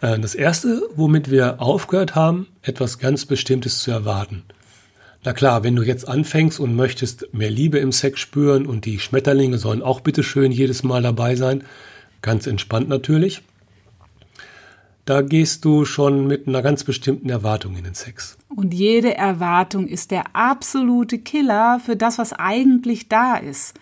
Äh, 0.02 0.20
das 0.20 0.36
Erste, 0.36 0.84
womit 0.96 1.32
wir 1.32 1.62
aufgehört 1.62 2.14
haben, 2.14 2.48
etwas 2.62 3.00
ganz 3.00 3.26
Bestimmtes 3.26 3.80
zu 3.80 3.92
erwarten. 3.92 4.44
Na 5.24 5.32
klar, 5.32 5.64
wenn 5.64 5.78
du 5.78 5.84
jetzt 5.84 6.08
anfängst 6.08 6.60
und 6.60 6.76
möchtest 6.76 7.34
mehr 7.34 7.52
Liebe 7.52 7.80
im 7.80 7.94
Sex 7.94 8.20
spüren 8.20 8.66
und 8.66 8.84
die 8.86 9.00
Schmetterlinge 9.00 9.58
sollen 9.58 9.82
auch 9.82 10.02
bitteschön 10.02 10.52
jedes 10.52 10.84
Mal 10.84 11.02
dabei 11.02 11.36
sein, 11.36 11.64
ganz 12.22 12.48
entspannt 12.48 12.90
natürlich, 12.90 13.44
da 15.06 15.22
gehst 15.22 15.66
du 15.66 15.86
schon 15.86 16.28
mit 16.28 16.48
einer 16.48 16.62
ganz 16.62 16.84
bestimmten 16.84 17.30
Erwartung 17.30 17.76
in 17.76 17.84
den 17.84 17.96
Sex. 17.96 18.38
Und 18.50 18.74
jede 18.74 19.16
Erwartung 19.16 19.88
ist 19.88 20.12
der 20.12 20.36
absolute 20.36 21.20
Killer 21.20 21.80
für 21.84 21.96
das, 21.96 22.18
was 22.18 22.34
eigentlich 22.34 23.10
da 23.10 23.36
ist. 23.36 23.74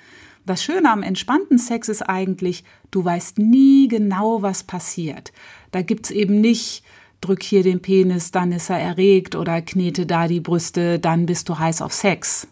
Das 0.46 0.64
Schöne 0.64 0.92
am 0.92 1.04
entspannten 1.04 1.60
Sex 1.60 1.90
ist 1.90 2.02
eigentlich, 2.02 2.64
du 2.92 3.04
weißt 3.04 3.38
nie 3.38 3.88
genau, 3.88 4.42
was 4.42 4.64
passiert. 4.64 5.32
Da 5.72 5.82
gibt's 5.82 6.10
eben 6.10 6.42
nicht, 6.42 6.84
drück 7.22 7.44
hier 7.44 7.64
den 7.64 7.82
Penis, 7.82 8.32
dann 8.32 8.52
ist 8.52 8.70
er 8.70 8.80
erregt 8.80 9.36
oder 9.36 9.62
knete 9.62 10.06
da 10.06 10.28
die 10.28 10.40
Brüste, 10.40 11.00
dann 11.00 11.26
bist 11.26 11.50
du 11.50 11.60
heiß 11.60 11.82
auf 11.82 11.94
Sex. 11.94 12.48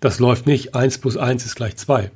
Das 0.00 0.18
läuft 0.18 0.46
nicht, 0.46 0.74
eins 0.74 0.98
plus 0.98 1.16
eins 1.16 1.44
ist 1.44 1.56
gleich 1.56 1.76
zwei. 1.76 2.10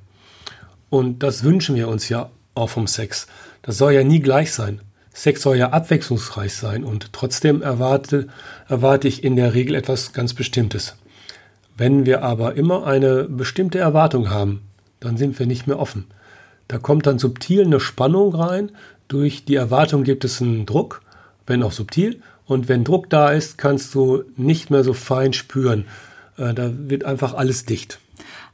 Und 0.91 1.23
das 1.23 1.43
wünschen 1.43 1.75
wir 1.75 1.89
uns 1.89 2.09
ja 2.09 2.31
auch 2.55 2.69
vom 2.69 2.87
Sex. 2.87 3.27
Das 3.63 3.79
soll 3.79 3.93
ja 3.93 4.05
nie 4.05 4.21
gleich 4.21 4.53
sein. 4.53 4.81
Sex 5.17 5.41
soll 5.41 5.57
ja 5.57 5.71
abwechslungsreich 5.71 6.53
sein 6.53 6.85
und 6.85 7.15
trotzdem 7.15 7.63
erwarte, 7.63 8.29
erwarte 8.69 9.09
ich 9.09 9.25
in 9.25 9.35
der 9.35 9.55
Regel 9.55 9.75
etwas 9.75 10.13
ganz 10.13 10.35
Bestimmtes. 10.35 10.95
Wenn 11.75 12.05
wir 12.05 12.23
aber 12.23 12.55
immer 12.55 12.87
eine 12.87 13.25
bestimmte 13.25 13.79
Erwartung 13.79 14.29
haben, 14.29 14.61
dann 15.01 15.17
sind 15.17 15.39
wir 15.39 15.47
nicht 15.47 15.67
mehr 15.67 15.79
offen. 15.79 16.05
Da 16.69 16.77
kommt 16.77 17.07
dann 17.07 17.19
subtil 17.19 17.65
eine 17.65 17.81
Spannung 17.81 18.35
rein. 18.35 18.73
Durch 19.09 19.47
die 19.47 19.55
Erwartung 19.55 20.05
gibt 20.05 20.23
es 20.27 20.43
einen 20.43 20.67
Druck, 20.67 21.01
wenn 21.47 21.63
auch 21.63 21.73
subtil. 21.73 22.21
Und 22.45 22.69
wenn 22.69 22.85
Druck 22.85 23.09
da 23.09 23.31
ist, 23.31 23.57
kannst 23.57 23.95
du 23.95 24.23
nicht 24.37 24.69
mehr 24.69 24.85
so 24.85 24.93
fein 24.93 25.33
spüren. 25.33 25.87
Äh, 26.37 26.53
da 26.53 26.71
wird 26.75 27.05
einfach 27.05 27.33
alles 27.33 27.65
dicht. 27.65 28.01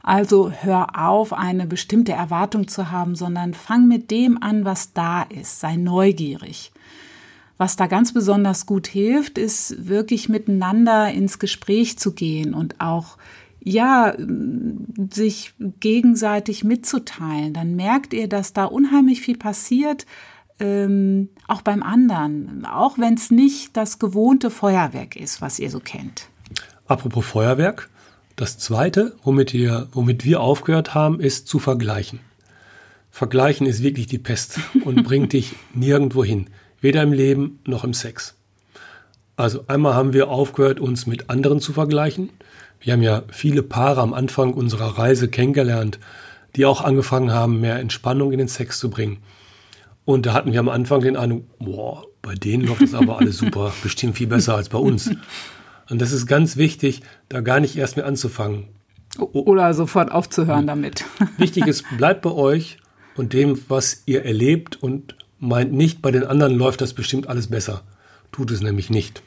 Also 0.03 0.51
hör 0.51 0.99
auf, 0.99 1.31
eine 1.31 1.65
bestimmte 1.65 2.11
Erwartung 2.11 2.67
zu 2.67 2.91
haben, 2.91 3.15
sondern 3.15 3.53
fang 3.53 3.87
mit 3.87 4.11
dem 4.11 4.41
an, 4.43 4.65
was 4.65 4.91
da 4.91 5.23
ist. 5.23 5.61
Sei 5.61 5.77
neugierig. 5.77 6.73
Was 7.57 7.77
da 7.77 7.87
ganz 7.87 8.13
besonders 8.13 8.65
gut 8.65 8.85
hilft, 8.85 9.37
ist 9.37 9.87
wirklich 9.87 10.27
miteinander 10.27 11.09
ins 11.11 11.39
Gespräch 11.39 11.97
zu 11.97 12.11
gehen 12.13 12.53
und 12.53 12.81
auch 12.81 13.17
ja, 13.65 14.13
sich 15.09 15.53
gegenseitig 15.79 16.65
mitzuteilen. 16.65 17.53
Dann 17.53 17.77
merkt 17.77 18.13
ihr, 18.13 18.27
dass 18.27 18.51
da 18.51 18.65
unheimlich 18.65 19.21
viel 19.21 19.37
passiert, 19.37 20.05
ähm, 20.59 21.29
auch 21.47 21.61
beim 21.61 21.81
anderen, 21.81 22.65
auch 22.65 22.97
wenn 22.97 23.13
es 23.13 23.31
nicht 23.31 23.77
das 23.77 23.99
gewohnte 23.99 24.49
Feuerwerk 24.49 25.15
ist, 25.15 25.41
was 25.41 25.59
ihr 25.59 25.71
so 25.71 25.79
kennt. 25.79 26.27
Apropos 26.87 27.25
Feuerwerk, 27.25 27.89
das 28.35 28.57
Zweite, 28.57 29.15
womit 29.23 29.53
wir, 29.53 29.87
womit 29.91 30.25
wir 30.25 30.41
aufgehört 30.41 30.95
haben, 30.95 31.19
ist 31.19 31.47
zu 31.47 31.59
vergleichen. 31.59 32.19
Vergleichen 33.11 33.67
ist 33.67 33.83
wirklich 33.83 34.07
die 34.07 34.17
Pest 34.17 34.59
und 34.83 35.03
bringt 35.05 35.33
dich 35.33 35.53
nirgendwo 35.73 36.23
hin, 36.23 36.47
weder 36.81 37.03
im 37.03 37.13
Leben 37.13 37.59
noch 37.65 37.83
im 37.83 37.93
Sex. 37.93 38.35
Also 39.35 39.65
einmal 39.67 39.93
haben 39.93 40.13
wir 40.13 40.29
aufgehört, 40.29 40.79
uns 40.79 41.05
mit 41.05 41.29
anderen 41.29 41.59
zu 41.59 41.73
vergleichen. 41.73 42.29
Wir 42.79 42.93
haben 42.93 43.03
ja 43.03 43.23
viele 43.29 43.63
Paare 43.63 44.01
am 44.01 44.13
Anfang 44.13 44.53
unserer 44.53 44.97
Reise 44.97 45.27
kennengelernt, 45.27 45.99
die 46.55 46.65
auch 46.65 46.81
angefangen 46.81 47.31
haben, 47.31 47.61
mehr 47.61 47.79
Entspannung 47.79 48.31
in 48.31 48.39
den 48.39 48.47
Sex 48.47 48.79
zu 48.79 48.89
bringen. 48.89 49.17
Und 50.05 50.25
da 50.25 50.33
hatten 50.33 50.51
wir 50.51 50.59
am 50.59 50.69
Anfang 50.69 51.01
den 51.01 51.15
Eindruck, 51.15 51.43
boah, 51.59 52.05
bei 52.21 52.35
denen 52.35 52.65
läuft 52.65 52.81
das 52.81 52.93
aber 52.93 53.19
alles 53.19 53.37
super, 53.39 53.73
bestimmt 53.83 54.17
viel 54.17 54.27
besser 54.27 54.55
als 54.55 54.69
bei 54.69 54.77
uns. 54.77 55.11
Und 55.93 56.01
das 56.01 56.11
ist 56.11 56.25
ganz 56.25 56.57
wichtig, 56.57 57.03
da 57.29 57.41
gar 57.41 57.59
nicht 57.59 57.75
erst 57.75 57.97
mehr 57.97 58.07
anzufangen. 58.07 58.65
Oder 59.19 59.75
sofort 59.75 60.11
aufzuhören 60.11 60.65
damit. 60.65 61.05
Wichtig 61.37 61.67
ist, 61.67 61.85
bleibt 61.97 62.23
bei 62.23 62.31
euch 62.31 62.79
und 63.15 63.33
dem, 63.33 63.59
was 63.67 64.01
ihr 64.07 64.25
erlebt 64.25 64.81
und 64.81 65.15
meint 65.37 65.71
nicht, 65.71 66.01
bei 66.01 66.09
den 66.09 66.23
anderen 66.23 66.55
läuft 66.55 66.81
das 66.81 66.95
bestimmt 66.95 67.27
alles 67.27 67.45
besser. 67.45 67.83
Tut 68.31 68.49
es 68.49 68.61
nämlich 68.61 68.89
nicht. 68.89 69.21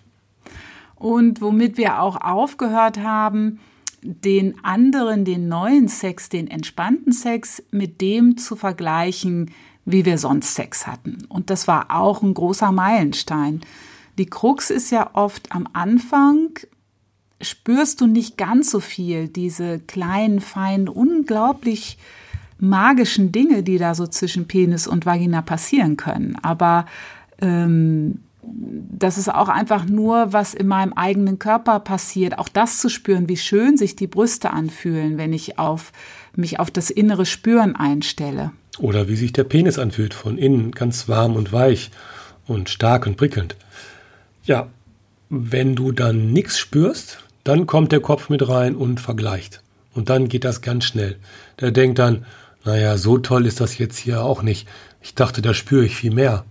Und 0.96 1.40
womit 1.40 1.76
wir 1.76 2.00
auch 2.00 2.20
aufgehört 2.20 2.98
haben, 2.98 3.60
den 4.02 4.56
anderen, 4.64 5.24
den 5.24 5.46
neuen 5.46 5.86
Sex, 5.86 6.30
den 6.30 6.48
entspannten 6.48 7.12
Sex 7.12 7.62
mit 7.70 8.00
dem 8.00 8.38
zu 8.38 8.56
vergleichen, 8.56 9.52
wie 9.84 10.04
wir 10.04 10.18
sonst 10.18 10.56
Sex 10.56 10.88
hatten. 10.88 11.26
Und 11.28 11.48
das 11.48 11.68
war 11.68 11.92
auch 11.96 12.24
ein 12.24 12.34
großer 12.34 12.72
Meilenstein. 12.72 13.60
Die 14.18 14.26
Krux 14.26 14.70
ist 14.70 14.90
ja 14.90 15.10
oft 15.12 15.52
am 15.52 15.68
Anfang, 15.72 16.58
spürst 17.40 18.00
du 18.00 18.06
nicht 18.06 18.38
ganz 18.38 18.70
so 18.70 18.80
viel, 18.80 19.28
diese 19.28 19.78
kleinen, 19.78 20.40
feinen, 20.40 20.88
unglaublich 20.88 21.98
magischen 22.58 23.32
Dinge, 23.32 23.62
die 23.62 23.78
da 23.78 23.94
so 23.94 24.06
zwischen 24.06 24.48
Penis 24.48 24.86
und 24.86 25.04
Vagina 25.04 25.42
passieren 25.42 25.96
können. 25.96 26.36
Aber 26.40 26.86
ähm, 27.40 28.20
das 28.42 29.18
ist 29.18 29.32
auch 29.32 29.48
einfach 29.48 29.86
nur, 29.86 30.32
was 30.32 30.54
in 30.54 30.66
meinem 30.66 30.92
eigenen 30.92 31.38
Körper 31.38 31.80
passiert. 31.80 32.38
Auch 32.38 32.48
das 32.48 32.78
zu 32.78 32.88
spüren, 32.88 33.28
wie 33.28 33.36
schön 33.36 33.76
sich 33.76 33.96
die 33.96 34.06
Brüste 34.06 34.50
anfühlen, 34.50 35.18
wenn 35.18 35.32
ich 35.32 35.58
auf, 35.58 35.92
mich 36.34 36.58
auf 36.60 36.70
das 36.70 36.90
innere 36.90 37.26
Spüren 37.26 37.76
einstelle. 37.76 38.52
Oder 38.78 39.08
wie 39.08 39.16
sich 39.16 39.32
der 39.32 39.44
Penis 39.44 39.78
anfühlt, 39.78 40.14
von 40.14 40.38
innen 40.38 40.70
ganz 40.72 41.08
warm 41.08 41.34
und 41.34 41.52
weich 41.52 41.90
und 42.46 42.68
stark 42.68 43.06
und 43.06 43.16
prickelnd. 43.16 43.56
Ja, 44.46 44.68
wenn 45.28 45.74
du 45.74 45.92
dann 45.92 46.32
nichts 46.32 46.58
spürst, 46.58 47.18
dann 47.44 47.66
kommt 47.66 47.92
der 47.92 48.00
Kopf 48.00 48.28
mit 48.28 48.48
rein 48.48 48.76
und 48.76 49.00
vergleicht. 49.00 49.62
Und 49.92 50.08
dann 50.08 50.28
geht 50.28 50.44
das 50.44 50.60
ganz 50.60 50.84
schnell. 50.84 51.16
Der 51.60 51.72
denkt 51.72 51.98
dann, 51.98 52.24
naja, 52.64 52.96
so 52.96 53.18
toll 53.18 53.46
ist 53.46 53.60
das 53.60 53.78
jetzt 53.78 53.98
hier 53.98 54.22
auch 54.22 54.42
nicht. 54.42 54.68
Ich 55.00 55.14
dachte, 55.14 55.42
da 55.42 55.54
spüre 55.54 55.84
ich 55.84 55.96
viel 55.96 56.12
mehr. 56.12 56.44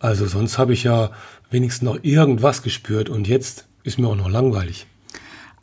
Also 0.00 0.26
sonst 0.26 0.58
habe 0.58 0.72
ich 0.72 0.84
ja 0.84 1.10
wenigstens 1.50 1.82
noch 1.82 1.98
irgendwas 2.02 2.62
gespürt 2.62 3.08
und 3.08 3.26
jetzt 3.26 3.66
ist 3.82 3.98
mir 3.98 4.08
auch 4.08 4.16
noch 4.16 4.28
langweilig. 4.28 4.86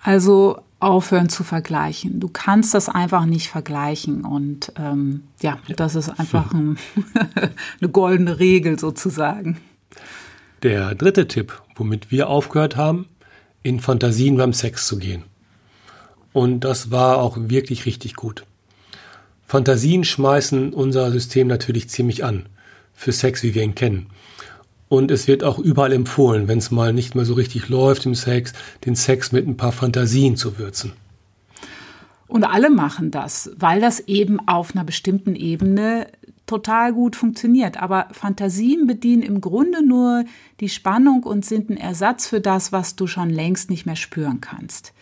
Also 0.02 0.60
aufhören 0.80 1.30
zu 1.30 1.44
vergleichen. 1.44 2.20
Du 2.20 2.28
kannst 2.28 2.74
das 2.74 2.90
einfach 2.90 3.26
nicht 3.26 3.50
vergleichen 3.50 4.24
und 4.24 4.72
ähm, 4.78 5.24
ja, 5.42 5.58
ja, 5.68 5.76
das 5.76 5.96
ist 5.96 6.10
einfach 6.10 6.54
ein, 6.54 6.78
eine 7.82 7.90
goldene 7.90 8.40
Regel 8.40 8.78
sozusagen. 8.78 9.58
Der 10.64 10.96
dritte 10.96 11.28
Tipp, 11.28 11.62
womit 11.76 12.12
wir 12.12 12.30
aufgehört 12.30 12.76
haben, 12.76 13.08
in 13.64 13.80
Fantasien 13.80 14.38
beim 14.38 14.54
Sex 14.54 14.88
zu 14.88 14.98
gehen. 14.98 15.24
Und 16.34 16.62
das 16.62 16.92
war 16.92 17.18
auch 17.20 17.38
wirklich 17.40 17.86
richtig 17.86 18.16
gut. 18.16 18.46
Fantasien 19.48 20.04
schmeißen 20.04 20.74
unser 20.74 21.12
System 21.12 21.48
natürlich 21.48 21.90
ziemlich 21.90 22.24
an, 22.24 22.48
für 22.94 23.12
Sex, 23.12 23.44
wie 23.44 23.54
wir 23.54 23.64
ihn 23.64 23.76
kennen. 23.76 24.08
Und 24.88 25.12
es 25.12 25.28
wird 25.28 25.44
auch 25.44 25.60
überall 25.60 25.94
empfohlen, 25.94 26.48
wenn 26.48 26.60
es 26.60 26.72
mal 26.72 26.94
nicht 26.94 27.16
mehr 27.16 27.26
so 27.26 27.34
richtig 27.34 27.70
läuft 27.70 28.06
im 28.06 28.16
Sex, 28.16 28.54
den 28.86 28.96
Sex 28.96 29.32
mit 29.32 29.48
ein 29.48 29.58
paar 29.58 29.72
Fantasien 29.72 30.36
zu 30.36 30.58
würzen. 30.58 30.94
Und 32.28 32.44
alle 32.44 32.70
machen 32.70 33.12
das, 33.12 33.52
weil 33.58 33.82
das 33.82 34.00
eben 34.02 34.40
auf 34.48 34.76
einer 34.76 34.84
bestimmten 34.84 35.36
Ebene 35.36 36.08
total 36.46 36.94
gut 36.94 37.16
funktioniert. 37.16 37.82
Aber 37.82 38.08
Fantasien 38.12 38.88
bedienen 38.88 39.24
im 39.24 39.42
Grunde 39.42 39.86
nur 39.86 40.26
die 40.60 40.70
Spannung 40.70 41.24
und 41.24 41.46
sind 41.46 41.70
ein 41.70 41.78
Ersatz 41.78 42.28
für 42.28 42.42
das, 42.42 42.72
was 42.72 42.96
du 42.96 43.08
schon 43.08 43.30
längst 43.30 43.70
nicht 43.70 43.86
mehr 43.86 43.96
spüren 43.96 44.42
kannst. 44.42 44.94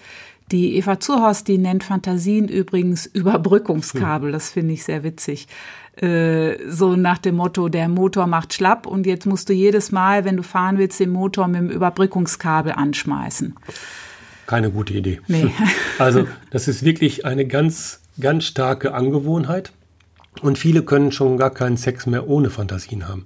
Die 0.51 0.75
Eva 0.75 0.99
Zurhorst, 0.99 1.47
die 1.47 1.57
nennt 1.57 1.83
Fantasien 1.83 2.47
übrigens 2.47 3.05
Überbrückungskabel. 3.13 4.31
Das 4.31 4.49
finde 4.49 4.73
ich 4.73 4.83
sehr 4.83 5.03
witzig. 5.03 5.47
Äh, 5.95 6.57
so 6.69 6.95
nach 6.95 7.19
dem 7.19 7.35
Motto, 7.35 7.69
der 7.69 7.87
Motor 7.87 8.25
macht 8.27 8.53
schlapp 8.53 8.87
und 8.87 9.05
jetzt 9.05 9.25
musst 9.25 9.49
du 9.49 9.53
jedes 9.53 9.91
Mal, 9.91 10.25
wenn 10.25 10.37
du 10.37 10.43
fahren 10.43 10.77
willst, 10.77 10.99
den 10.99 11.11
Motor 11.11 11.47
mit 11.47 11.61
dem 11.61 11.69
Überbrückungskabel 11.69 12.73
anschmeißen. 12.73 13.55
Keine 14.47 14.71
gute 14.71 14.93
Idee. 14.93 15.21
Nee. 15.27 15.51
Also, 15.99 16.27
das 16.49 16.67
ist 16.67 16.83
wirklich 16.83 17.23
eine 17.23 17.45
ganz, 17.45 18.01
ganz 18.19 18.45
starke 18.45 18.95
Angewohnheit. 18.95 19.71
Und 20.41 20.57
viele 20.57 20.83
können 20.83 21.11
schon 21.11 21.37
gar 21.37 21.51
keinen 21.51 21.77
Sex 21.77 22.05
mehr 22.05 22.27
ohne 22.27 22.49
Fantasien 22.49 23.07
haben. 23.07 23.25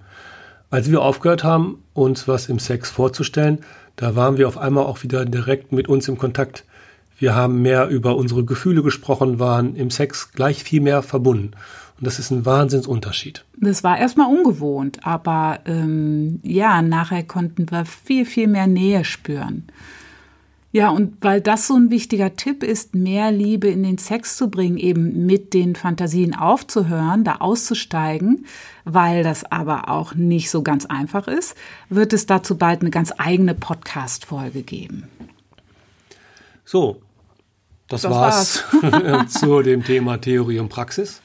Als 0.69 0.91
wir 0.91 1.01
aufgehört 1.01 1.43
haben, 1.43 1.83
uns 1.93 2.27
was 2.27 2.49
im 2.49 2.59
Sex 2.59 2.89
vorzustellen, 2.89 3.59
da 3.95 4.15
waren 4.15 4.37
wir 4.37 4.47
auf 4.47 4.57
einmal 4.57 4.85
auch 4.85 5.03
wieder 5.03 5.25
direkt 5.25 5.71
mit 5.71 5.87
uns 5.87 6.07
im 6.07 6.17
Kontakt. 6.17 6.65
Wir 7.17 7.33
haben 7.33 7.61
mehr 7.61 7.87
über 7.87 8.15
unsere 8.15 8.43
Gefühle 8.43 8.83
gesprochen, 8.83 9.39
waren 9.39 9.75
im 9.75 9.89
Sex 9.89 10.33
gleich 10.33 10.63
viel 10.63 10.81
mehr 10.81 11.01
verbunden. 11.01 11.51
Und 11.97 12.05
das 12.05 12.19
ist 12.19 12.29
ein 12.29 12.45
Wahnsinnsunterschied. 12.45 13.43
Das 13.59 13.83
war 13.83 13.97
erstmal 13.97 14.31
ungewohnt, 14.31 14.99
aber 15.03 15.59
ähm, 15.65 16.39
ja, 16.43 16.83
nachher 16.83 17.23
konnten 17.23 17.71
wir 17.71 17.85
viel, 17.85 18.25
viel 18.25 18.47
mehr 18.47 18.67
Nähe 18.67 19.03
spüren. 19.03 19.67
Ja, 20.73 20.89
und 20.89 21.17
weil 21.21 21.39
das 21.39 21.67
so 21.67 21.75
ein 21.75 21.91
wichtiger 21.91 22.35
Tipp 22.35 22.61
ist, 22.61 22.93
mehr 22.93 23.31
Liebe 23.31 23.67
in 23.67 23.83
den 23.83 23.97
Sex 23.97 24.35
zu 24.35 24.49
bringen, 24.49 24.77
eben 24.77 25.25
mit 25.25 25.53
den 25.53 25.75
Fantasien 25.75 26.35
aufzuhören, 26.35 27.23
da 27.23 27.37
auszusteigen, 27.37 28.45
weil 28.83 29.23
das 29.23 29.49
aber 29.49 29.89
auch 29.89 30.13
nicht 30.13 30.51
so 30.51 30.63
ganz 30.63 30.85
einfach 30.85 31.27
ist, 31.27 31.55
wird 31.89 32.11
es 32.11 32.25
dazu 32.25 32.57
bald 32.57 32.81
eine 32.81 32.89
ganz 32.89 33.13
eigene 33.17 33.55
Podcast-Folge 33.55 34.63
geben. 34.63 35.07
So, 36.65 37.01
das, 37.87 38.01
das 38.01 38.11
war's, 38.11 38.63
war's. 38.81 39.33
zu 39.39 39.61
dem 39.61 39.85
Thema 39.85 40.17
Theorie 40.17 40.59
und 40.59 40.67
Praxis. 40.67 41.21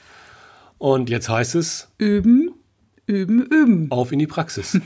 Und 0.79 1.11
jetzt 1.11 1.29
heißt 1.29 1.57
es 1.57 1.89
üben, 1.99 2.53
üben, 3.07 3.43
üben. 3.43 3.91
Auf 3.91 4.13
in 4.13 4.21
die 4.21 4.29
Praxis. 4.29 4.81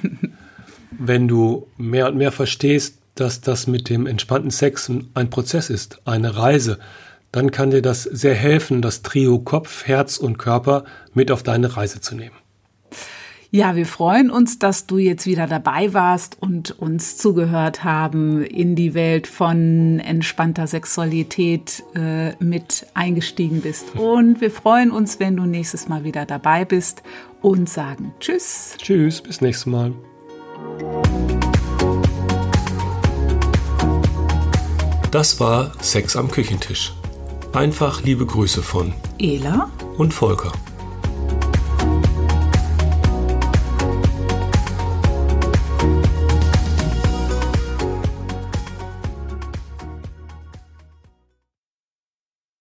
Wenn 0.90 1.28
du 1.28 1.66
mehr 1.76 2.08
und 2.08 2.16
mehr 2.16 2.32
verstehst, 2.32 2.98
dass 3.16 3.40
das 3.40 3.66
mit 3.66 3.88
dem 3.88 4.06
entspannten 4.06 4.50
Sex 4.50 4.90
ein 5.14 5.30
Prozess 5.30 5.70
ist, 5.70 6.00
eine 6.06 6.36
Reise, 6.36 6.78
dann 7.32 7.50
kann 7.50 7.70
dir 7.70 7.82
das 7.82 8.04
sehr 8.04 8.34
helfen, 8.34 8.80
das 8.80 9.02
Trio 9.02 9.38
Kopf, 9.38 9.86
Herz 9.86 10.16
und 10.16 10.38
Körper 10.38 10.84
mit 11.12 11.30
auf 11.30 11.42
deine 11.42 11.76
Reise 11.76 12.00
zu 12.00 12.14
nehmen. 12.14 12.36
Ja, 13.50 13.76
wir 13.76 13.86
freuen 13.86 14.30
uns, 14.30 14.58
dass 14.58 14.86
du 14.86 14.98
jetzt 14.98 15.26
wieder 15.26 15.46
dabei 15.46 15.94
warst 15.94 16.36
und 16.40 16.78
uns 16.78 17.16
zugehört 17.16 17.84
haben, 17.84 18.42
in 18.42 18.74
die 18.74 18.92
Welt 18.94 19.26
von 19.26 20.00
entspannter 20.00 20.66
Sexualität 20.66 21.82
äh, 21.94 22.32
mit 22.42 22.86
eingestiegen 22.94 23.60
bist. 23.60 23.94
Und 23.96 24.40
wir 24.40 24.50
freuen 24.50 24.90
uns, 24.90 25.20
wenn 25.20 25.36
du 25.36 25.44
nächstes 25.44 25.88
Mal 25.88 26.04
wieder 26.04 26.26
dabei 26.26 26.64
bist 26.64 27.02
und 27.40 27.68
sagen 27.68 28.12
Tschüss. 28.18 28.74
Tschüss, 28.78 29.22
bis 29.22 29.40
nächstes 29.40 29.66
Mal. 29.66 29.92
Das 35.16 35.40
war 35.40 35.72
Sex 35.80 36.14
am 36.14 36.30
Küchentisch. 36.30 36.92
Einfach 37.54 38.02
liebe 38.02 38.26
Grüße 38.26 38.62
von 38.62 38.92
Ela 39.18 39.70
und 39.96 40.12
Volker. 40.12 40.52